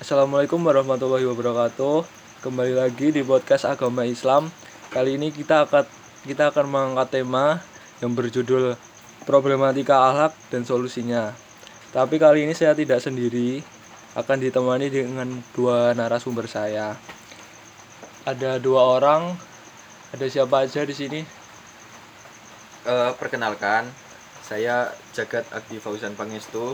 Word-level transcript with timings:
Assalamualaikum 0.00 0.64
warahmatullahi 0.64 1.28
wabarakatuh. 1.28 2.08
Kembali 2.40 2.72
lagi 2.72 3.12
di 3.12 3.20
podcast 3.20 3.68
Agama 3.68 4.08
Islam. 4.08 4.48
Kali 4.88 5.20
ini 5.20 5.28
kita 5.28 5.68
akan 5.68 5.84
kita 6.24 6.48
akan 6.48 6.72
mengangkat 6.72 7.20
tema 7.20 7.60
yang 8.00 8.16
berjudul 8.16 8.80
problematika 9.28 10.08
akhlak 10.08 10.32
dan 10.48 10.64
solusinya. 10.64 11.36
Tapi 11.92 12.16
kali 12.16 12.48
ini 12.48 12.56
saya 12.56 12.72
tidak 12.72 13.04
sendiri, 13.04 13.60
akan 14.16 14.40
ditemani 14.40 14.88
dengan 14.88 15.36
dua 15.52 15.92
narasumber 15.92 16.48
saya. 16.48 16.96
Ada 18.24 18.56
dua 18.56 18.96
orang. 18.96 19.36
Ada 20.16 20.32
siapa 20.32 20.64
aja 20.64 20.80
di 20.80 20.96
sini? 20.96 21.20
Eh, 22.88 23.10
perkenalkan, 23.20 23.84
saya 24.40 24.96
Jagat 25.12 25.44
Agdi 25.52 25.76
Fauzan 25.76 26.16
Pangestu, 26.16 26.72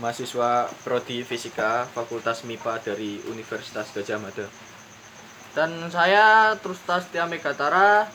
mahasiswa 0.00 0.70
Prodi 0.86 1.20
Fisika 1.26 1.84
Fakultas 1.90 2.46
MIPA 2.48 2.80
dari 2.80 3.20
Universitas 3.28 3.92
Gajah 3.92 4.16
Mada. 4.16 4.46
Dan 5.52 5.92
saya 5.92 6.56
Trustas 6.56 7.12
Tia 7.12 7.28
Megatara 7.28 8.08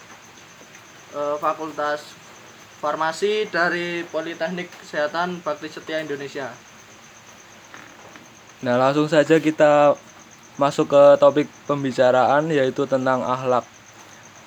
eh, 1.14 1.36
Fakultas 1.38 2.02
Farmasi 2.78 3.50
dari 3.50 4.06
Politeknik 4.06 4.70
Kesehatan 4.70 5.42
Bakti 5.42 5.70
Setia 5.70 6.02
Indonesia. 6.02 6.50
Nah, 8.62 8.78
langsung 8.78 9.06
saja 9.06 9.38
kita 9.38 9.94
masuk 10.58 10.90
ke 10.90 11.04
topik 11.22 11.46
pembicaraan 11.70 12.50
yaitu 12.50 12.90
tentang 12.90 13.22
akhlak. 13.22 13.66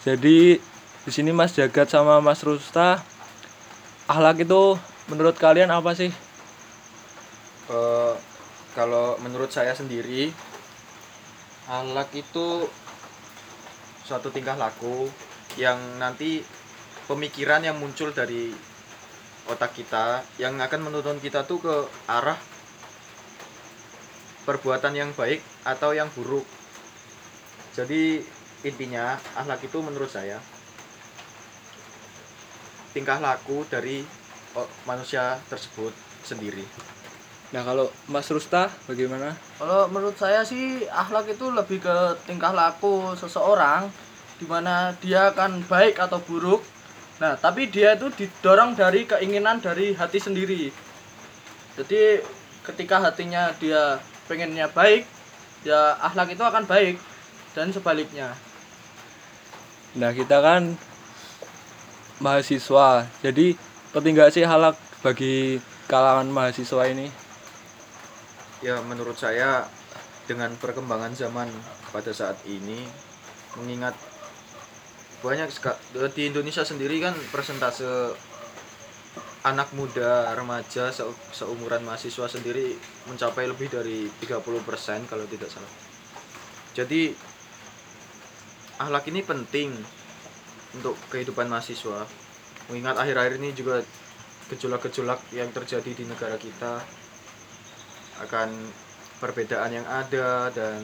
Jadi 0.02 0.59
di 1.07 1.10
sini 1.10 1.30
Mas 1.30 1.55
Jagat 1.55 1.91
sama 1.91 2.19
Mas 2.19 2.43
Rusta 2.43 3.02
akhlak 4.10 4.43
itu 4.43 4.74
menurut 5.07 5.38
kalian 5.38 5.71
apa 5.71 5.95
sih? 5.95 6.10
Eh, 7.70 8.15
kalau 8.74 9.15
menurut 9.23 9.55
saya 9.55 9.70
sendiri, 9.79 10.34
akhlak 11.70 12.10
itu 12.19 12.66
suatu 14.02 14.35
tingkah 14.35 14.59
laku 14.59 15.07
yang 15.54 15.79
nanti 16.02 16.43
pemikiran 17.07 17.63
yang 17.63 17.79
muncul 17.79 18.10
dari 18.10 18.51
otak 19.46 19.71
kita 19.79 20.26
yang 20.43 20.59
akan 20.59 20.91
menuntun 20.91 21.23
kita 21.23 21.46
tuh 21.46 21.63
ke 21.63 21.76
arah 22.10 22.38
perbuatan 24.51 24.95
yang 24.98 25.10
baik 25.15 25.38
atau 25.63 25.95
yang 25.95 26.10
buruk. 26.10 26.46
Jadi 27.79 28.18
intinya 28.66 29.15
akhlak 29.38 29.63
itu 29.63 29.79
menurut 29.79 30.10
saya 30.10 30.43
tingkah 32.91 33.23
laku 33.23 33.63
dari 33.71 34.02
oh, 34.59 34.66
manusia 34.91 35.38
tersebut 35.46 35.95
sendiri. 36.26 36.66
Nah, 37.51 37.66
kalau 37.66 37.90
Mas 38.06 38.30
Rusta 38.30 38.70
bagaimana? 38.87 39.34
Kalau 39.59 39.90
menurut 39.90 40.15
saya 40.15 40.46
sih 40.46 40.87
akhlak 40.87 41.34
itu 41.34 41.51
lebih 41.51 41.82
ke 41.82 41.96
tingkah 42.23 42.54
laku 42.54 43.10
seseorang 43.18 43.90
di 44.38 44.46
mana 44.46 44.95
dia 45.02 45.34
akan 45.34 45.66
baik 45.66 45.98
atau 45.98 46.23
buruk. 46.23 46.62
Nah, 47.18 47.34
tapi 47.34 47.66
dia 47.66 47.98
itu 47.98 48.07
didorong 48.15 48.79
dari 48.79 49.02
keinginan 49.02 49.59
dari 49.59 49.92
hati 49.98 50.23
sendiri. 50.23 50.70
Jadi 51.74 52.23
ketika 52.62 53.02
hatinya 53.02 53.51
dia 53.59 53.98
pengennya 54.30 54.70
baik, 54.70 55.02
ya 55.66 55.98
akhlak 55.98 56.30
itu 56.30 56.45
akan 56.46 56.64
baik 56.70 57.02
dan 57.52 57.74
sebaliknya. 57.74 58.30
Nah, 59.98 60.14
kita 60.14 60.38
kan 60.38 60.79
mahasiswa. 62.23 63.10
Jadi 63.26 63.59
penting 63.90 64.14
gak 64.14 64.31
sih 64.31 64.47
akhlak 64.47 64.78
bagi 65.03 65.59
kalangan 65.91 66.31
mahasiswa 66.31 66.87
ini? 66.87 67.10
Ya 68.61 68.77
menurut 68.84 69.16
saya 69.16 69.65
dengan 70.28 70.53
perkembangan 70.61 71.16
zaman 71.16 71.49
pada 71.97 72.12
saat 72.12 72.37
ini 72.44 72.84
mengingat 73.56 73.97
banyak 75.25 75.49
seka- 75.49 75.81
di 76.12 76.28
Indonesia 76.28 76.61
sendiri 76.61 77.00
kan 77.00 77.16
persentase 77.32 78.12
anak 79.49 79.72
muda 79.72 80.37
remaja 80.37 80.93
se- 80.93 81.09
seumuran 81.32 81.81
mahasiswa 81.88 82.28
sendiri 82.28 82.76
mencapai 83.09 83.49
lebih 83.49 83.72
dari 83.72 84.12
30% 84.20 85.09
kalau 85.09 85.25
tidak 85.25 85.49
salah. 85.49 85.72
Jadi 86.76 87.16
akhlak 88.76 89.09
ini 89.09 89.25
penting 89.25 89.72
untuk 90.76 91.00
kehidupan 91.09 91.49
mahasiswa. 91.49 92.04
Mengingat 92.69 93.00
akhir-akhir 93.00 93.41
ini 93.41 93.56
juga 93.56 93.81
gejolak-gejolak 94.53 95.20
yang 95.32 95.49
terjadi 95.49 95.91
di 95.97 96.04
negara 96.04 96.37
kita 96.37 97.00
akan 98.20 98.48
perbedaan 99.20 99.70
yang 99.72 99.86
ada 99.88 100.48
dan 100.53 100.81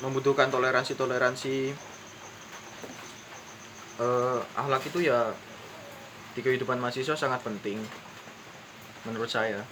membutuhkan 0.00 0.48
toleransi-toleransi 0.48 1.56
eh, 4.00 4.40
akhlak 4.56 4.82
itu 4.88 5.08
ya 5.08 5.32
di 6.32 6.40
kehidupan 6.40 6.80
mahasiswa 6.80 7.16
sangat 7.16 7.40
penting 7.44 7.80
menurut 9.04 9.28
saya 9.28 9.64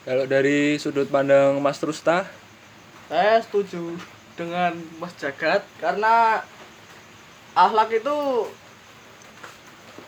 Kalau 0.00 0.24
dari 0.24 0.80
sudut 0.80 1.12
pandang 1.12 1.60
Mas 1.60 1.76
Rusta, 1.84 2.24
Saya 3.10 3.36
setuju 3.44 4.00
dengan 4.32 4.72
Mas 4.96 5.12
Jagat 5.20 5.60
karena 5.76 6.40
akhlak 7.52 8.00
itu 8.00 8.16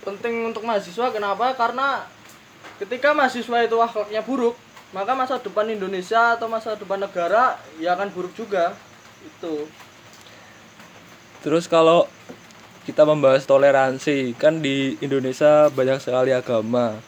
penting 0.01 0.49
untuk 0.49 0.65
mahasiswa. 0.65 1.13
Kenapa? 1.13 1.53
Karena 1.59 2.09
ketika 2.81 3.13
mahasiswa 3.13 3.59
itu 3.69 3.77
akhlaknya 3.77 4.23
buruk, 4.25 4.57
maka 4.93 5.13
masa 5.17 5.41
depan 5.41 5.69
Indonesia 5.69 6.37
atau 6.37 6.47
masa 6.47 6.77
depan 6.77 7.01
negara 7.01 7.59
ya 7.81 7.97
akan 7.97 8.13
buruk 8.13 8.33
juga. 8.37 8.77
Itu. 9.23 9.67
terus 11.43 11.67
kalau 11.67 12.07
kita 12.87 13.03
membahas 13.07 13.47
toleransi, 13.47 14.35
kan 14.39 14.59
di 14.63 14.99
Indonesia 14.99 15.71
banyak 15.71 15.99
sekali 16.03 16.35
agama. 16.35 16.99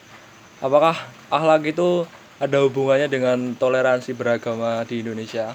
Apakah 0.63 0.95
akhlak 1.31 1.75
itu 1.75 2.07
ada 2.39 2.63
hubungannya 2.63 3.11
dengan 3.11 3.55
toleransi 3.59 4.15
beragama 4.15 4.83
di 4.87 5.03
Indonesia? 5.03 5.55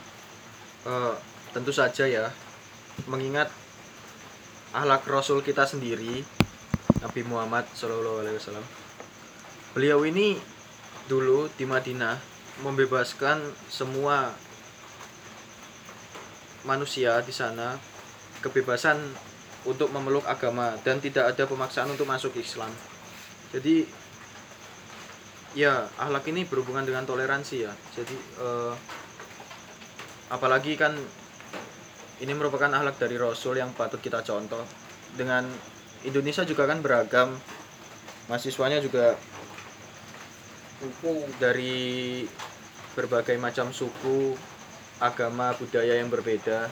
Eh, 0.87 1.13
tentu 1.51 1.71
saja 1.75 2.07
ya 2.07 2.31
mengingat 3.07 3.47
akhlak 4.75 5.07
Rasul 5.07 5.39
kita 5.41 5.63
sendiri 5.63 6.21
Nabi 6.99 7.21
Muhammad 7.25 7.65
Shallallahu 7.73 8.21
Alaihi 8.25 8.37
Wasallam 8.37 8.65
beliau 9.73 10.03
ini 10.03 10.35
dulu 11.09 11.49
di 11.57 11.65
Madinah 11.65 12.21
membebaskan 12.61 13.41
semua 13.65 14.29
manusia 16.67 17.17
di 17.25 17.33
sana 17.33 17.81
kebebasan 18.45 19.01
untuk 19.65 19.89
memeluk 19.89 20.23
agama 20.29 20.77
dan 20.85 21.01
tidak 21.01 21.33
ada 21.33 21.43
pemaksaan 21.49 21.89
untuk 21.89 22.05
masuk 22.05 22.37
Islam. 22.37 22.69
Jadi 23.49 23.89
ya 25.57 25.89
akhlak 25.97 26.29
ini 26.29 26.45
berhubungan 26.45 26.85
dengan 26.85 27.03
toleransi 27.09 27.57
ya. 27.65 27.73
Jadi 27.97 28.15
eh, 28.39 28.73
apalagi 30.29 30.77
kan 30.77 30.93
ini 32.21 32.31
merupakan 32.35 32.69
akhlak 32.69 33.01
dari 33.01 33.17
Rasul 33.17 33.57
yang 33.57 33.73
patut 33.73 33.99
kita 33.99 34.21
contoh. 34.21 34.61
Dengan 35.17 35.47
Indonesia 36.05 36.45
juga 36.45 36.69
kan 36.69 36.79
beragam 36.85 37.33
mahasiswanya 38.29 38.77
juga 38.79 39.17
dari 41.39 42.23
berbagai 42.95 43.35
macam 43.39 43.71
suku 43.71 44.35
agama 44.99 45.55
budaya 45.55 45.95
yang 45.99 46.11
berbeda 46.11 46.67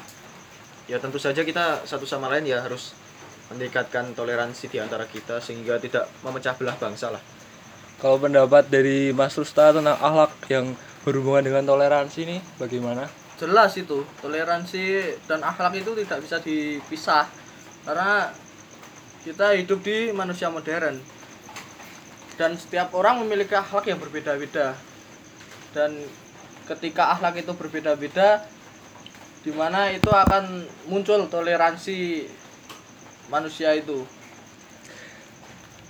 ya 0.88 0.98
tentu 1.00 1.20
saja 1.20 1.44
kita 1.44 1.84
satu 1.84 2.08
sama 2.08 2.32
lain 2.32 2.48
ya 2.48 2.64
harus 2.64 2.96
meningkatkan 3.52 4.12
toleransi 4.12 4.68
di 4.68 4.80
antara 4.80 5.08
kita 5.08 5.40
sehingga 5.40 5.80
tidak 5.80 6.08
memecah 6.24 6.56
belah 6.56 6.76
bangsa 6.76 7.12
lah 7.12 7.24
Kalau 7.98 8.22
pendapat 8.22 8.70
dari 8.70 9.10
Mas 9.10 9.34
Rusta 9.34 9.74
tentang 9.74 9.98
akhlak 9.98 10.38
yang 10.54 10.78
berhubungan 11.02 11.50
dengan 11.50 11.66
toleransi 11.66 12.30
ini 12.30 12.38
bagaimana? 12.62 13.10
Jelas 13.42 13.74
itu, 13.74 14.06
toleransi 14.22 15.18
dan 15.26 15.42
akhlak 15.42 15.82
itu 15.82 15.98
tidak 16.06 16.22
bisa 16.22 16.38
dipisah. 16.38 17.26
Karena 17.82 18.30
kita 19.26 19.58
hidup 19.58 19.82
di 19.82 20.14
manusia 20.14 20.46
modern. 20.54 21.02
Dan 22.38 22.54
setiap 22.54 22.94
orang 22.94 23.26
memiliki 23.26 23.58
akhlak 23.58 23.90
yang 23.90 23.98
berbeda-beda. 23.98 24.78
Dan 25.74 26.06
ketika 26.70 27.18
akhlak 27.18 27.42
itu 27.42 27.52
berbeda-beda, 27.58 28.46
di 29.42 29.52
mana 29.54 29.90
itu 29.90 30.10
akan 30.14 30.70
muncul 30.86 31.26
toleransi 31.26 32.30
manusia 33.34 33.74
itu. 33.74 34.06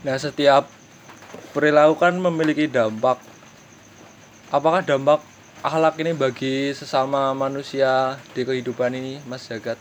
Nah, 0.08 0.16
setiap 0.16 0.72
perilaku 1.52 2.00
kan 2.00 2.16
memiliki 2.16 2.72
dampak. 2.72 3.20
Apakah 4.48 4.80
dampak 4.86 5.20
akhlak 5.60 6.00
ini 6.00 6.16
bagi 6.16 6.72
sesama 6.72 7.36
manusia 7.36 8.16
di 8.32 8.48
kehidupan 8.48 8.96
ini, 8.96 9.20
Mas 9.28 9.52
Jagat? 9.52 9.76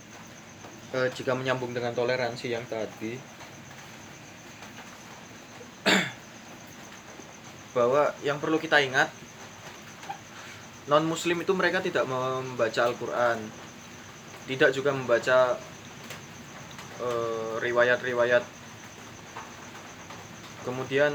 Eh, 0.96 1.08
jika 1.12 1.36
menyambung 1.36 1.76
dengan 1.76 1.92
toleransi 1.92 2.56
yang 2.56 2.64
tadi 2.64 3.35
bahwa 7.76 8.08
yang 8.24 8.40
perlu 8.40 8.56
kita 8.56 8.80
ingat 8.80 9.12
non 10.88 11.04
muslim 11.04 11.36
itu 11.44 11.52
mereka 11.52 11.84
tidak 11.84 12.08
membaca 12.08 12.80
Al-Qur'an. 12.88 13.36
Tidak 14.48 14.70
juga 14.72 14.96
membaca 14.96 15.60
eh, 17.04 17.52
riwayat-riwayat 17.60 18.56
kemudian 20.66 21.14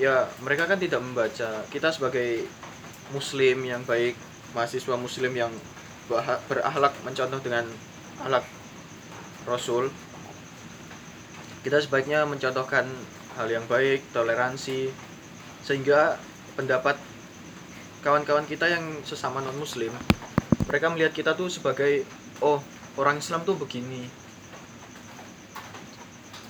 ya 0.00 0.24
mereka 0.40 0.64
kan 0.64 0.80
tidak 0.80 1.04
membaca 1.04 1.68
kita 1.68 1.92
sebagai 1.92 2.48
muslim 3.12 3.60
yang 3.68 3.84
baik 3.84 4.16
mahasiswa 4.56 4.96
muslim 4.96 5.36
yang 5.36 5.52
berakhlak 6.48 6.96
mencontoh 7.04 7.44
dengan 7.44 7.68
akhlak 8.24 8.48
rasul 9.44 9.92
kita 11.60 11.84
sebaiknya 11.84 12.24
mencontohkan 12.24 12.88
hal 13.36 13.48
yang 13.52 13.68
baik 13.68 14.00
toleransi 14.16 14.88
sehingga 15.64 16.20
pendapat 16.54 17.00
kawan-kawan 18.04 18.44
kita 18.44 18.68
yang 18.68 19.00
sesama 19.02 19.40
non 19.40 19.56
muslim 19.56 19.90
mereka 20.68 20.88
melihat 20.88 21.12
kita 21.12 21.32
tuh 21.36 21.52
sebagai 21.52 22.04
oh 22.40 22.60
orang 22.96 23.20
Islam 23.20 23.44
tuh 23.44 23.58
begini. 23.58 24.06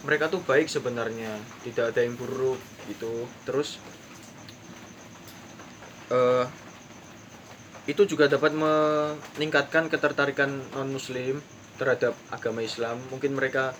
Mereka 0.04 0.28
tuh 0.28 0.44
baik 0.44 0.68
sebenarnya 0.68 1.40
tidak 1.64 1.96
ada 1.96 2.00
yang 2.04 2.14
buruk 2.14 2.60
gitu. 2.86 3.24
Terus 3.48 3.80
eh 6.12 6.46
itu 7.84 8.08
juga 8.08 8.28
dapat 8.32 8.56
meningkatkan 8.56 9.92
ketertarikan 9.92 10.48
non 10.76 10.92
muslim 10.92 11.40
terhadap 11.80 12.12
agama 12.28 12.60
Islam. 12.60 13.00
Mungkin 13.08 13.34
mereka 13.34 13.72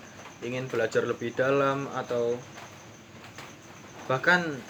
ingin 0.44 0.68
belajar 0.68 1.04
lebih 1.08 1.36
dalam 1.36 1.88
atau 1.92 2.36
bahkan 4.04 4.60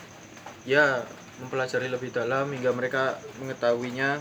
ya 0.64 1.04
mempelajari 1.40 1.88
lebih 1.92 2.12
dalam 2.12 2.52
hingga 2.52 2.72
mereka 2.72 3.16
mengetahuinya. 3.40 4.20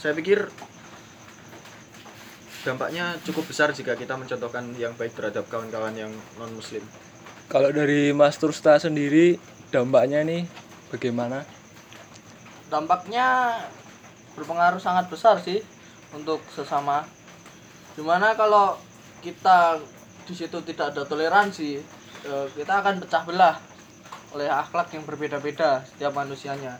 Saya 0.00 0.16
pikir 0.16 0.48
dampaknya 2.64 3.16
cukup 3.24 3.48
besar 3.48 3.72
jika 3.72 3.96
kita 3.96 4.16
mencontohkan 4.16 4.76
yang 4.76 4.92
baik 4.96 5.16
terhadap 5.16 5.48
kawan-kawan 5.48 5.96
yang 5.96 6.12
non 6.36 6.52
muslim 6.52 6.84
Kalau 7.48 7.72
dari 7.72 8.12
Mas 8.12 8.36
Trusta 8.36 8.76
sendiri 8.76 9.40
dampaknya 9.72 10.20
nih 10.20 10.44
bagaimana? 10.92 11.40
dampaknya 12.70 13.58
berpengaruh 14.38 14.78
sangat 14.78 15.10
besar 15.10 15.42
sih 15.42 15.58
untuk 16.14 16.38
sesama. 16.54 17.04
Di 17.98 18.00
mana 18.00 18.38
kalau 18.38 18.78
kita 19.20 19.82
di 20.24 20.34
situ 20.38 20.62
tidak 20.62 20.94
ada 20.94 21.02
toleransi 21.02 21.82
eh, 22.24 22.46
kita 22.54 22.80
akan 22.80 23.02
pecah 23.02 23.26
belah 23.26 23.58
oleh 24.34 24.46
akhlak 24.46 24.94
yang 24.94 25.02
berbeda-beda 25.06 25.82
setiap 25.86 26.14
manusianya 26.14 26.78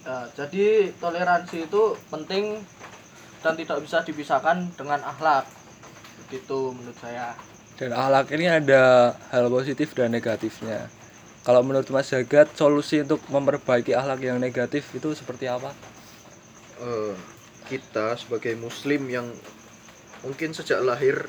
Eh, 0.00 0.26
jadi 0.32 0.88
toleransi 0.96 1.68
itu 1.68 1.82
penting 2.08 2.56
dan 3.44 3.52
tidak 3.52 3.84
bisa 3.84 4.00
dipisahkan 4.00 4.72
dengan 4.72 4.96
akhlak 5.04 5.44
begitu 6.24 6.72
menurut 6.72 6.96
saya 7.00 7.36
Dan 7.76 7.92
akhlak 7.92 8.32
ini 8.32 8.48
ada 8.48 9.12
hal 9.32 9.48
positif 9.52 9.92
dan 9.92 10.12
negatifnya. 10.12 10.88
Kalau 11.44 11.64
menurut 11.64 11.88
Mas 11.88 12.12
Jagat, 12.12 12.52
solusi 12.52 13.00
untuk 13.00 13.24
memperbaiki 13.32 13.96
akhlak 13.96 14.20
yang 14.20 14.36
negatif 14.36 14.88
itu 14.92 15.16
seperti 15.16 15.48
apa? 15.48 15.72
Eh, 16.80 17.16
kita 17.68 18.16
sebagai 18.20 18.56
muslim 18.56 19.08
yang 19.08 19.28
mungkin 20.24 20.52
sejak 20.52 20.80
lahir 20.84 21.28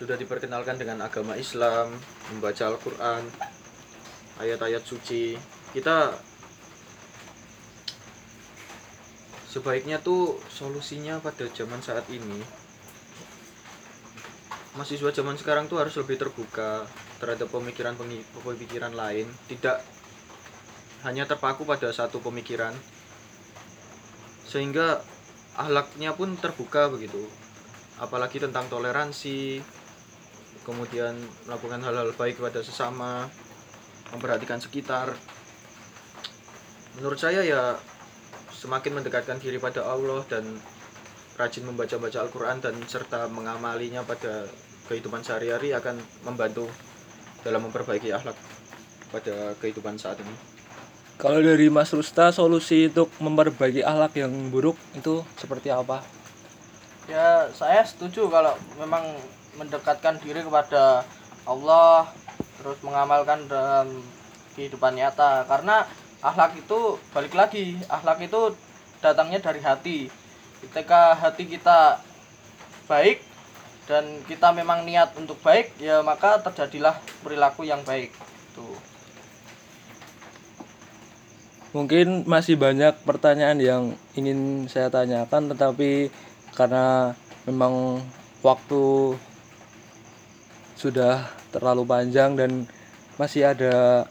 sudah 0.00 0.16
diperkenalkan 0.16 0.80
dengan 0.80 1.04
agama 1.04 1.36
Islam, 1.36 1.92
membaca 2.32 2.72
Al-Qur'an, 2.72 3.20
ayat-ayat 4.40 4.80
suci. 4.80 5.36
Kita 5.70 6.16
sebaiknya 9.46 10.00
tuh 10.00 10.40
solusinya 10.48 11.20
pada 11.20 11.44
zaman 11.52 11.84
saat 11.84 12.08
ini. 12.08 12.40
Mahasiswa 14.78 15.10
zaman 15.12 15.36
sekarang 15.36 15.68
tuh 15.68 15.82
harus 15.82 15.94
lebih 16.00 16.16
terbuka 16.16 16.88
terhadap 17.20 17.52
pemikiran 17.52 17.98
pemikiran 18.40 18.94
lain, 18.96 19.28
tidak 19.50 19.84
hanya 21.04 21.28
terpaku 21.28 21.68
pada 21.68 21.90
satu 21.92 22.22
pemikiran. 22.22 22.72
Sehingga 24.46 25.02
ahlaknya 25.58 26.16
pun 26.16 26.38
terbuka 26.38 26.88
begitu. 26.88 27.26
Apalagi 28.00 28.40
tentang 28.40 28.70
toleransi 28.72 29.60
kemudian 30.64 31.16
melakukan 31.48 31.80
hal-hal 31.82 32.12
baik 32.14 32.38
kepada 32.38 32.60
sesama 32.60 33.28
memperhatikan 34.14 34.58
sekitar 34.58 35.14
menurut 36.98 37.18
saya 37.18 37.40
ya 37.46 37.78
semakin 38.50 39.00
mendekatkan 39.00 39.38
diri 39.40 39.56
pada 39.56 39.86
Allah 39.86 40.20
dan 40.26 40.44
rajin 41.40 41.64
membaca-baca 41.64 42.20
Al-Quran 42.20 42.60
dan 42.60 42.74
serta 42.84 43.30
mengamalinya 43.32 44.04
pada 44.04 44.44
kehidupan 44.90 45.24
sehari-hari 45.24 45.72
akan 45.72 45.96
membantu 46.26 46.68
dalam 47.40 47.64
memperbaiki 47.64 48.12
akhlak 48.12 48.36
pada 49.08 49.56
kehidupan 49.62 49.96
saat 49.96 50.20
ini 50.20 50.34
Kalau 51.20 51.36
dari 51.36 51.68
Mas 51.68 51.92
Rusta, 51.92 52.32
solusi 52.32 52.88
untuk 52.88 53.12
memperbaiki 53.20 53.84
akhlak 53.84 54.16
yang 54.16 54.32
buruk 54.48 54.80
itu 54.96 55.20
seperti 55.36 55.68
apa? 55.68 56.00
ya 57.10 57.50
saya 57.50 57.82
setuju 57.82 58.30
kalau 58.30 58.54
memang 58.78 59.02
mendekatkan 59.58 60.22
diri 60.22 60.46
kepada 60.46 61.02
Allah 61.42 62.06
terus 62.60 62.78
mengamalkan 62.84 63.48
dalam 63.48 64.04
kehidupan 64.54 64.94
nyata. 64.94 65.48
Karena 65.48 65.88
akhlak 66.20 66.60
itu 66.60 67.00
balik 67.16 67.32
lagi 67.32 67.80
akhlak 67.88 68.20
itu 68.20 68.52
datangnya 69.00 69.40
dari 69.40 69.60
hati. 69.64 69.98
Ketika 70.60 71.16
hati 71.16 71.48
kita 71.48 72.04
baik 72.84 73.24
dan 73.88 74.04
kita 74.28 74.52
memang 74.52 74.84
niat 74.84 75.16
untuk 75.16 75.40
baik 75.40 75.72
ya 75.80 76.04
maka 76.04 76.38
terjadilah 76.44 77.00
perilaku 77.24 77.64
yang 77.64 77.80
baik. 77.82 78.12
Tuh. 78.52 78.76
Mungkin 81.70 82.26
masih 82.26 82.58
banyak 82.58 82.98
pertanyaan 83.06 83.62
yang 83.62 83.82
ingin 84.18 84.66
saya 84.66 84.90
tanyakan, 84.90 85.54
tetapi 85.54 86.10
karena 86.58 87.14
memang 87.46 88.02
waktu 88.42 89.14
sudah 90.80 91.28
terlalu 91.52 91.84
panjang 91.84 92.32
dan 92.40 92.64
masih 93.20 93.52
ada 93.52 94.08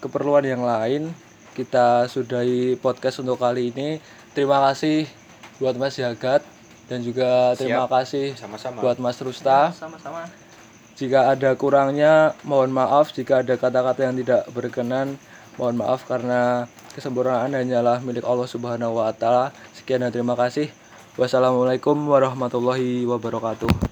keperluan 0.00 0.48
yang 0.48 0.64
lain, 0.64 1.12
kita 1.52 2.08
sudahi 2.08 2.80
podcast 2.80 3.20
untuk 3.20 3.36
kali 3.36 3.68
ini. 3.68 4.00
Terima 4.32 4.64
kasih 4.72 5.04
buat 5.60 5.76
Mas 5.76 6.00
Jagat 6.00 6.40
dan 6.88 7.04
juga 7.04 7.52
terima 7.60 7.84
Siap. 7.84 7.92
kasih 7.92 8.26
sama-sama 8.40 8.80
buat 8.80 8.96
Mas 8.96 9.20
Rusta. 9.20 9.76
sama-sama 9.76 10.24
Jika 10.96 11.34
ada 11.34 11.56
kurangnya, 11.60 12.32
mohon 12.44 12.72
maaf. 12.72 13.12
Jika 13.12 13.44
ada 13.44 13.56
kata-kata 13.60 14.08
yang 14.08 14.16
tidak 14.16 14.48
berkenan, 14.52 15.20
mohon 15.60 15.76
maaf 15.76 16.08
karena 16.08 16.68
kesempurnaan 16.96 17.52
hanyalah 17.52 18.00
milik 18.00 18.24
Allah 18.24 18.48
Subhanahu 18.48 19.00
wa 19.00 19.12
taala. 19.12 19.52
Sekian 19.76 20.04
dan 20.04 20.12
terima 20.12 20.36
kasih. 20.36 20.72
Wassalamualaikum 21.20 21.96
warahmatullahi 22.08 23.04
wabarakatuh. 23.04 23.91